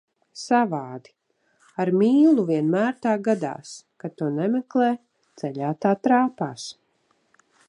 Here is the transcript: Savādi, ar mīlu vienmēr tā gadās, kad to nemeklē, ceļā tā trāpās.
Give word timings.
Savādi, 0.43 1.11
ar 1.83 1.91
mīlu 1.99 2.47
vienmēr 2.49 2.97
tā 3.05 3.13
gadās, 3.29 3.77
kad 4.05 4.19
to 4.23 4.33
nemeklē, 4.41 4.91
ceļā 5.43 5.75
tā 5.87 5.97
trāpās. 6.09 6.69